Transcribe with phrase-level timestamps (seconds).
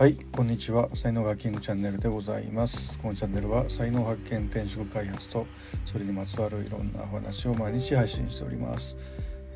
[0.00, 0.88] はいこんにちは。
[0.94, 2.98] 才能学キングチャンネルでございます。
[3.00, 5.46] このチャンネルは才能発見転職開発と
[5.84, 8.96] それにまつわるいろんなお話を毎日配信しております、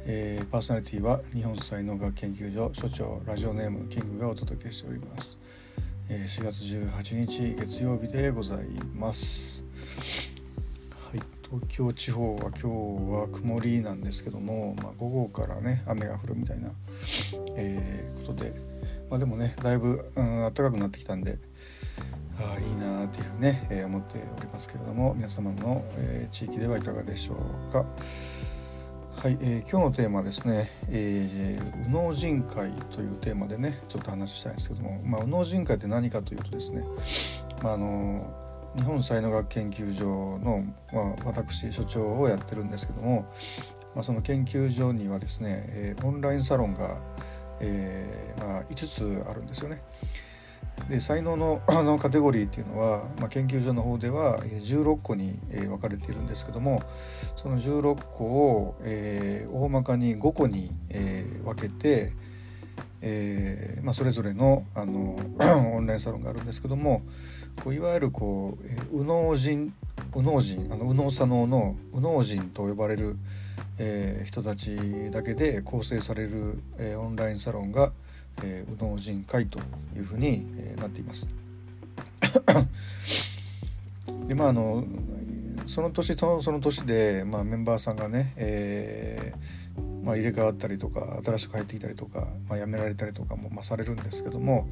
[0.05, 5.39] えー、パーソナリティは日本才能学研究所所長ラジオネームキングがお届けしております、
[6.11, 8.59] えー、4月18日月曜日でござい
[8.95, 9.65] ます。
[11.11, 16.69] はい東京地方は今日は曇りなんですけども、まあ、午後からね雨が降るみたいな、
[17.57, 18.74] えー、ことで
[19.15, 21.39] まあ、でもねだいぶ、うん、暖かくなってきたんで
[22.37, 27.37] ああいいなっていうふうにね、えー、思っておりますけれども皆様の、えー、地域ではいかがでしょ
[27.69, 27.87] うか。
[29.13, 36.83] はい、えー、今日のテーマはですね、えー、右脳人会というテーマでねちょっと話したいんですけども、まあ、右脳人会って何かというとですね、
[37.63, 38.35] まあ、あの
[38.75, 43.33] 日本才能学研究所の、まあ、私所長をやってるんですけども、
[43.95, 47.01] まあ、その研究所にはですね、えー、オンラインサロンが
[47.61, 49.79] えー、まあ、5つあるんですよね。
[50.89, 56.83] で才能の あのカテゴリーっていうのは、まあ、研究所の方では16個に分かれているんですけども
[57.37, 62.13] その16個を、えー、大まかに5個に、えー、分けて、
[63.01, 65.17] えーまあ、それぞれのあの
[65.75, 67.03] オンラインサロンがあるんですけども
[67.63, 69.73] こういわゆるこう、えー、右脳人
[70.15, 73.17] 右脳人あの右脳左脳の右脳人と呼ばれる、
[73.79, 77.93] えー、人たちだけで構成される、えー、オンラインサロンが、
[78.43, 79.61] えー、右脳人会と
[79.97, 81.29] いうふうに、えー、なっています。
[84.27, 84.85] でまああの
[85.67, 89.65] その年そのその年で、まあ、メンバーさんがね、えー
[90.05, 94.69] まあ、入れ替わったりとか新しく入ってきたりとか、まあ、辞められたりとかも、まあ、されるんですけども、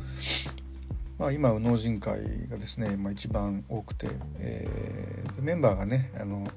[1.22, 2.18] まあ、今右脳人会
[2.50, 4.08] がですね、まあ、一番多くて、
[4.40, 6.48] えー、メンバーがねあの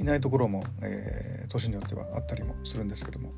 [0.00, 3.30] いないところも、えー、年によってはあったりもするんですけども、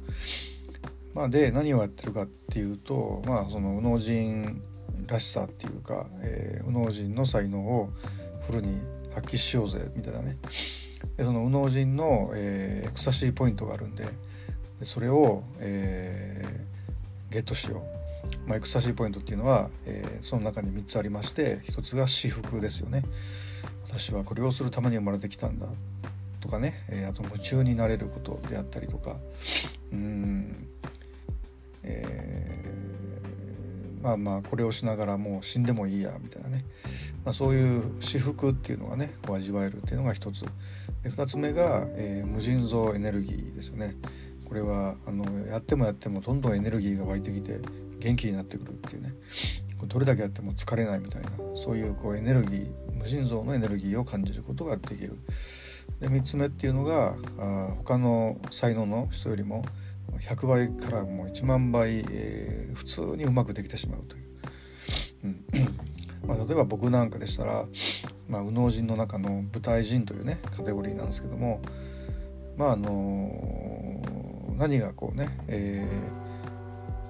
[1.12, 4.62] まあ、で何をやってるかっていうと、まあ、その右脳人
[5.06, 7.90] らしさっていうか、えー、右脳人の才能を
[8.46, 8.80] フルに
[9.14, 10.38] 発揮しようぜみたいなね。
[11.18, 14.04] でその右脳人の、えー、エクサシーポイントがあるんで
[14.78, 17.99] でそれを、えー、ゲットしよう。
[18.46, 23.04] まあ、エクサシーポイントっていうのは、えー、その中に3つありまして1つが私服ですよね。
[23.86, 25.66] 私はこれをするために生まれてきたんだ
[26.40, 29.16] とかね、えー、あと夢中になれることであったりとか。
[29.92, 30.68] うん。
[31.82, 36.64] えー、まあまあこれをしながらもう死んでもいいやみたいなね、
[37.24, 40.44] まあ、そういう私服っていうのがねこう味わえるっていうのが一つ。
[41.02, 43.96] で2つ目が、え、無尽蔵エネルギーですよね。
[44.50, 47.60] これはあのやってもやってもどんどんエネルギーが湧いてきて
[48.00, 49.14] 元気になってくるっていうね
[49.86, 55.16] どれだけやっても疲れないみたいなそういうこうエネルギー無尽蔵のエネルギーを感じることができる。
[56.00, 59.64] で3つ目っていうのがあ他の才能の人よりも
[60.18, 64.24] 100倍からもう1万倍、えー、普通にうまくできてしまうという。
[65.24, 65.44] うん
[66.26, 67.66] まあ、例えば僕なんかでしたら、
[68.28, 71.60] まあ、右脳人の中の舞台人というねカテゴリーなんですけども
[72.56, 73.79] まああのー、
[74.60, 76.30] 何がこうね、えー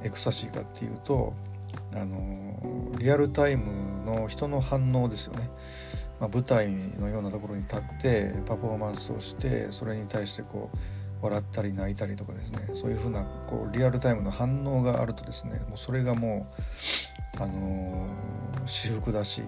[0.02, 1.34] エクサシーかっていうと
[1.94, 5.50] あのリアルタイムの人の反応ですよね、
[6.20, 10.76] まあ、舞台のようなところに立ってパフォーマンスをしてそれに対してこう
[11.22, 12.70] 笑ったり泣いたりとかですね。
[12.72, 16.50] そういうふうなこうリアルタイムの反応があるとですねもうそれがも
[17.38, 18.06] うあの
[18.64, 19.42] 私服だし、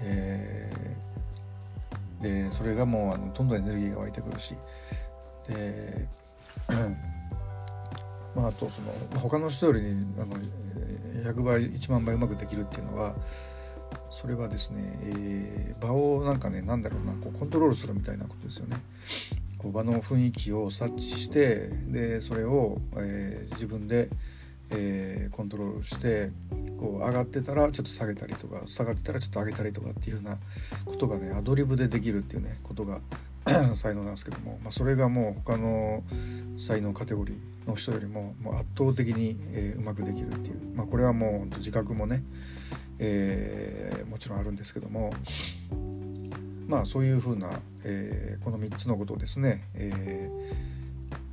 [0.00, 4.56] えー、でそれがもうあのどんどんエネルギーが湧いてくるし
[5.46, 6.08] で
[8.34, 9.80] まあ、あとその他の人より
[10.18, 10.36] あの
[11.24, 13.14] 100倍1万倍うまくできるっていうのは
[14.10, 18.78] それはですね、えー、場をなんかね何だろうなこうコントロールするみたいなことですよね。
[19.58, 24.08] こう場の雰囲気を察知してでそれを、えー、自分で、
[24.70, 26.30] えー、コントロールして
[26.78, 30.38] こう上がってたらちょっと下げたりとか下がってたらちょっと上げたりとかっていうふうな
[30.84, 33.00] ことがねアドリブでできるっていうねことが
[33.74, 36.04] 才能なんですけども、まあ、それがもう他の
[36.58, 42.22] 才能カテゴリーの人よりももう圧倒的に、え、うまくできるっていう、まあ、これはもう自覚もね、
[42.98, 45.12] えー、もちろんあるんですけども
[46.66, 50.30] まあそういうふうな、えー、この3つのことをですね、え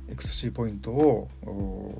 [0.08, 1.28] ー、エクサシーポイントを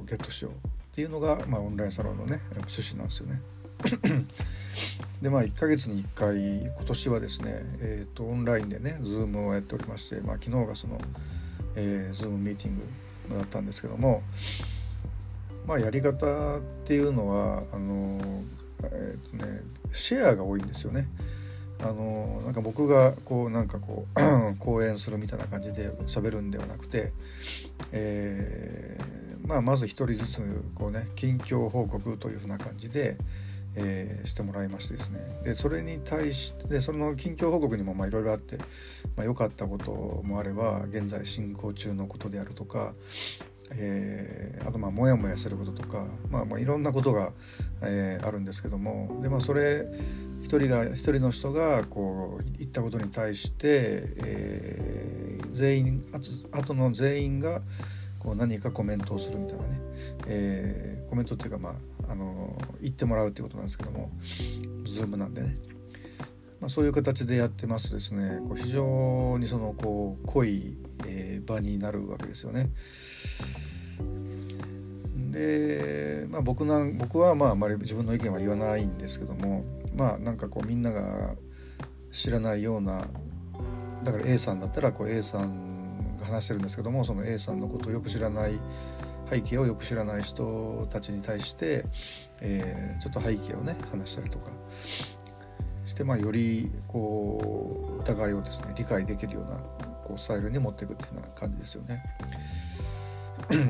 [0.07, 3.43] ゲットしようっていうのが、まあ、オンラインサロンのね趣旨なんですよね。
[5.21, 10.99] でまあ1ヶ月に1回今年はですね、えーと、オンラインでね Zoom をやっておりまして、まあ、昨日がその、
[11.75, 12.83] えー、Zoom ミーティング
[13.35, 14.23] だったんですけども
[15.67, 18.45] まあやり方っていうのはあの、
[18.85, 19.63] えーとね、
[19.93, 21.09] シェアが多いんですよね。
[21.81, 27.13] あのなんか僕がこうなんかこう 講演するみたいな感じで喋るんではなくて、
[27.93, 33.19] えーまあ、まず一人ずつこうね近況報告というふうな感じで、
[33.77, 35.21] えー、してもらいましてですね。
[35.45, 42.95] でそれに対してその近況報告にもいろいろあって良、まあ、かったこともあれば現在進行中のことであるとか、
[43.73, 47.33] えー、あとまあモヤモヤすることとか、まあ、まあいろんなことが、
[47.83, 49.87] えー、あるんですけどもで、まあ、それ
[50.43, 53.67] 一人が一人の人がこう言ったことに対して、
[54.25, 57.63] えー、全員あとあとの全員が
[58.27, 59.81] こう何かコメントをするみたいなね、
[60.27, 61.77] えー、コメントっていうかま
[62.09, 64.11] ああの言ってもらうっていうことなんですけども。
[64.83, 65.57] Zoom なんでね、
[66.61, 68.41] まあ、そういう形でやってますとですね。
[68.49, 70.77] こう非常にそのこう濃い、
[71.07, 72.71] えー、場になるわけですよね。
[75.31, 79.65] で、まあ、僕なん僕はまああまり自分の意見は言わないんですけども。
[79.97, 81.37] まあなんかこうみんなが
[82.11, 83.07] 知らないような
[84.03, 85.66] だから A さんだったらこう A さん
[86.17, 88.59] が話してるんですけどもその A さんのことをよく知らない
[89.29, 91.85] 背景をよく知らない人たちに対して、
[92.41, 94.51] えー、ちょっと背景をね話したりとか
[95.85, 99.59] して、まあ、よりこう疑いをですね理解できるような
[100.05, 102.03] こうスタイルに持っていくっていうような感じですよね。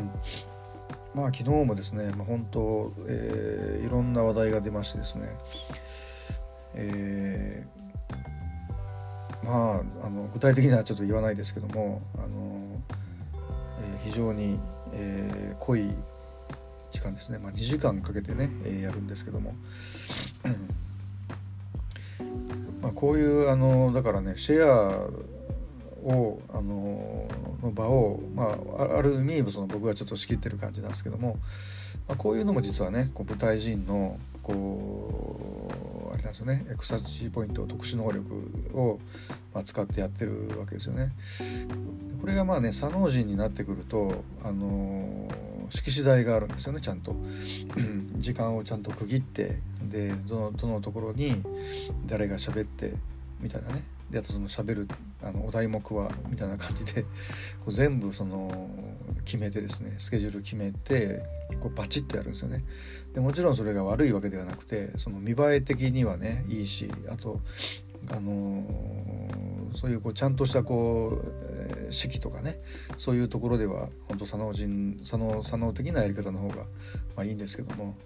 [1.15, 5.29] まあ昨日もですね、まあ、本当、えー、いろんな話題が出ましてですね
[6.79, 7.76] えー、
[9.47, 12.83] まああの具体的にはちょっと言わないですけどもあの、
[13.81, 14.59] えー、非常に、
[14.93, 15.91] えー、濃い
[16.91, 19.55] 時間ですね、まあ、2時間かけてね、えー、やるんですけども、
[22.83, 25.09] まあ、こういうあのだからねシェア
[26.07, 27.29] をあの
[27.63, 31.37] の場を、まあ、ある意味その僕がちょっと仕切ってる感じなんですけども、
[32.09, 36.65] まあ、こういうのも実はねこう舞台人のこうあれなんですよね。
[36.71, 38.99] エクサシーポイント特殊能力を、
[39.53, 41.13] ま、使ってやってるわけですよね。
[42.19, 45.29] これがまあね左脳人になってくるとあの
[45.69, 47.15] 式次第があるんですよねちゃんと。
[48.17, 51.43] 時間をちゃんと区切ってでどのどのところに
[52.07, 52.95] 誰が喋って
[53.39, 53.83] みたいなね。
[54.11, 54.89] であとその喋る
[55.23, 57.09] あのお題目はみたいな感じでこ
[57.67, 58.71] う全部その
[59.25, 61.23] 決めてですねスケジュール決めて
[61.61, 62.65] こうバチッとやるんですよね
[63.15, 67.41] でもちろんそれが悪いわけではなくてその見栄え的にはねいいしあと
[68.11, 72.61] あのー、そういうこうちゃんとしたこう、えー、式とかね
[72.99, 76.63] そういうところでは本当左脳人左脳左脳的なやり方の方が、ま
[77.19, 77.97] あ、いいんですけども、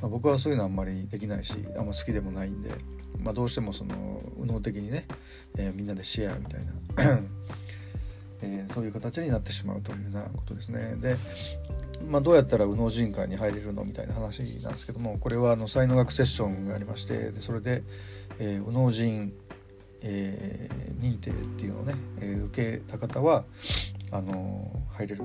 [0.00, 2.70] まあ、僕はそういうのあんまりできないしあんま好きでもないんで。
[3.18, 5.06] まあ、どうしてもその右脳的にね、
[5.56, 7.20] えー、みんなでシェアみたいな
[8.42, 10.96] えー、そういう形になってしまうというようなことですね。
[10.96, 11.16] で、
[12.08, 17.82] まあ、どうやったら右脳人会に入れるのみたいな話なんですけどもこれはあの才能学セッションがありましてでそれで、
[18.38, 19.32] えー、右脳人、
[20.02, 23.44] えー、認定っていうのをね、えー、受けた方は
[24.12, 25.22] あの入れる。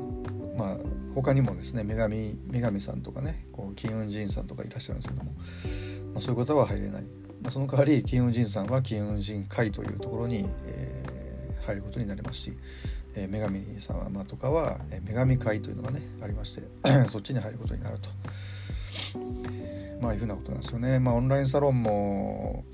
[0.58, 0.78] まあ
[1.16, 7.04] 他にもですね女神女神さんとかねこう金運神さんとかいらっしゃるんですけども、まあ、そういう方は入れない。
[7.42, 12.54] まあ、その代わり金運神さんは金運神会というところに、えー、入ることになりますし、
[13.16, 16.63] え、女神様とかは、え、女神会というのがねありまして
[17.08, 18.10] そっちに入ることになると。
[20.02, 21.00] まあいうふうなことなんですよね。
[21.00, 22.66] まあオンラインサロンも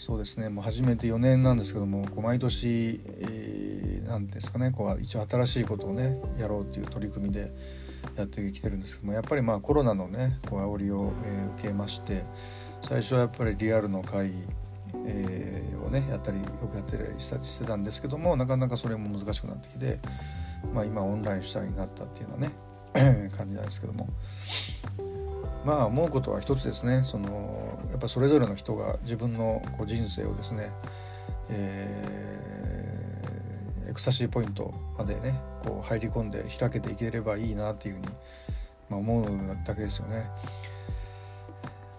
[0.00, 7.52] そうですねもう始めて4年なんですけどもこう毎年、えー、なんですかねこう一応新しいことをねやろうっていう取り組みで
[8.16, 12.24] やってきてるんですけどもやっぱりまあコロナのねこう煽りを、えー、受けまして
[12.80, 14.32] 最初はやっぱりリアルの会、
[15.06, 19.98] えー、をねやったりよくやってたりしてたんですけどもなかなかそれも難しくなってきて、
[20.72, 22.50] まあ、今オンライン主体になったっていうのはね
[23.36, 24.08] 感じなんですけども
[25.64, 30.70] まあ思うことは一つですねそのやっぱそれぞれの人が自分のこう人生をですね、
[31.50, 38.08] えー、エクサシーポイントまでねこう入り込んで開けていければいいなっていうふうに、
[38.88, 39.26] まあ、思う
[39.66, 40.26] だけですよね。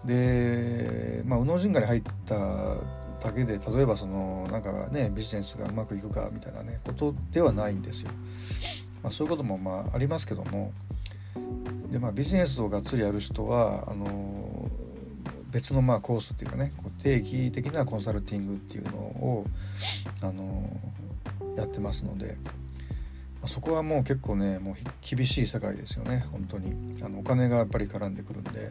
[0.04, 2.36] で、まあ、右脳人がに入った
[3.22, 8.10] だけで例えばそのなんかねビジネスがうまくいくかみたいなねことではないんですよ。
[9.02, 10.72] まあ、そういうこともまあありますけども
[11.90, 14.68] で、まあ、ビジネスをがっつりやる人はあの
[15.50, 19.46] 別のまあコースっていうかねこう定期的なコンサルティングっていうのを
[20.22, 20.80] あの
[21.56, 22.36] やってますので。
[23.44, 28.70] そこはもう結構ねもう厳しい世界ですよね本当にあのお金がやっぱり絡んでくるんで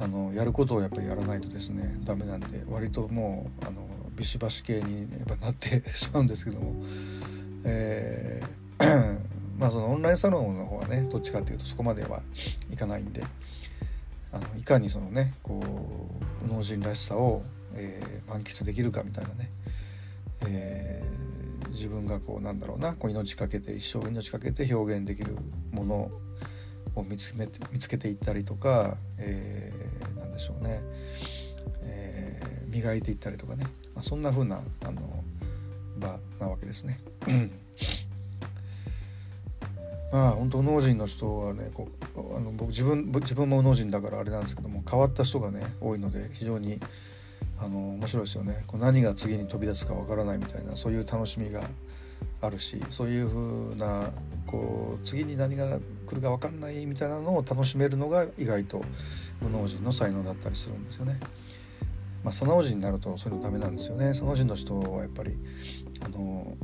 [0.00, 3.82] あのやることをやっぱりやらないとですねダメなんで割ともうあの
[4.16, 6.74] ビシバシ系にやっぱなって しまうんですけども、
[7.64, 8.58] えー
[9.58, 12.22] まあそのオンラインサロンの方はねどっちかっていうとそこまでは
[12.72, 13.24] いかないんで
[14.32, 17.42] あのいかにそのねこう右脳人らしさを、
[17.74, 19.50] えー、満喫できるかみたいなね、
[20.46, 25.36] えー、自分がこうなんだろうなこう命かけて一生命かけて表現できる
[25.72, 26.10] もの
[26.94, 29.57] を見つめ見つけていったりとか、えー、
[30.38, 30.80] でしょうね、
[31.82, 33.64] えー、磨いていったりとかね、
[33.94, 35.24] まあ、そんな風なあの
[35.98, 37.00] 場なわけですね。
[40.10, 46.80] まあ本当農人の人はねこうあの僕自分自分も農人だからあれなんですけども変わった人がね多いので非常に
[47.60, 48.62] あの面白いですよね。
[48.66, 51.68] こう何が次に飛び出すかわからないみたいなそういう楽しみが
[52.40, 54.10] あるしそういう風な
[54.46, 58.82] こう次に何が来るか分かんないみたいなのを楽しめるのが意外と
[59.42, 61.18] 無農人の才能だったりするんですよね。
[62.24, 64.08] まあ、佐野人になるとそういうのダメなんですよね。
[64.08, 65.38] 佐野人の人はやっぱり
[66.04, 66.56] あの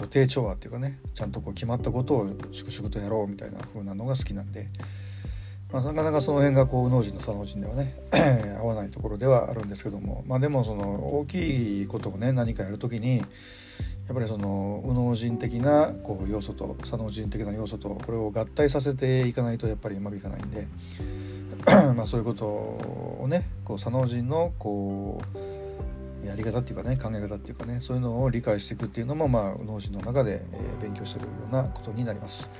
[0.00, 4.68] 予定調和っていうかねちゃんとこう決まったことを粛々とやろうみたいな風なのが好きなんで、
[5.72, 7.94] まあ、なかなかその辺がこう右脳人の左脳人ではね
[8.60, 13.24] 合わないところではあるんですけどもまあでもその大きいことをね何かやるときにや
[14.12, 20.66] っぱりその右脳人的なこう要素と左脳人的な要素とこれを合体させていかないとやっぱりうまくいかないんで
[21.96, 25.20] まあそういうことをねこう左脳人のこ
[26.22, 32.50] うやり方っていうかね考え方っていうかねそういうのを理解していくっていうのもまあ右脳人の中で、え勉強してるようなことになります。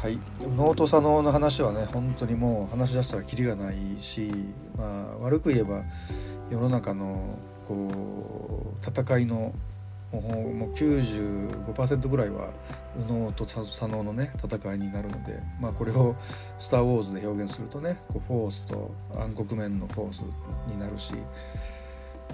[0.00, 4.30] はい、右脳と左脳の話はね本当にもう話し出したらキリがないし、
[4.76, 5.82] まあ、悪く言えば
[6.50, 9.52] 世の中のこう戦いの
[10.12, 12.50] もうもう95%ぐらいは
[12.96, 16.14] 右脳と左脳のね戦いになるので、まあ、これを
[16.58, 20.24] 「スター・ウォーズ」で表現するとねこうフォースと暗黒面のフォース
[20.68, 21.14] になるし、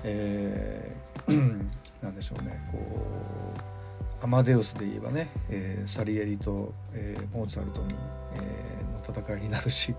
[0.04, 1.64] えー、
[2.02, 7.94] なんでしょうねこうアマデウスで言えばね、えー、サリエリと、えー、モーツァルトに、
[8.36, 9.94] えー、の戦いになるし、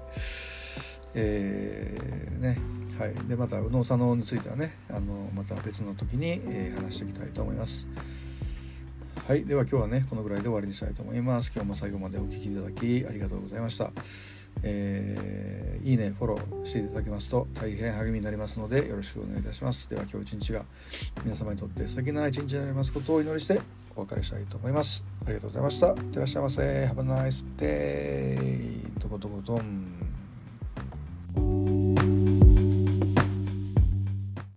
[1.13, 2.82] えー、ね。
[2.99, 7.87] はい、でまた右脳左脳についてはねあのまた別の時に、えー、話していきたいと思います。
[9.27, 11.51] はい、では今日はねこのぐらいで終わりにしたいと思います。
[11.53, 13.91] 今日も最後までお聴きいただきありがとうございました。
[14.61, 19.89] えー、いいねフォローしていただけますと大変励みになりますのでよろしくお願いいたします。
[19.89, 20.65] では今日一日が
[21.23, 23.59] 皆様にとって素敵な一日になりますことをお祈りして
[23.95, 25.05] お別れしたいと思います。
[25.25, 25.89] ありがとうございました。
[25.89, 26.61] いってらっしゃいませ。
[26.61, 28.99] Have a nice day.
[28.99, 30.02] どこどこどん。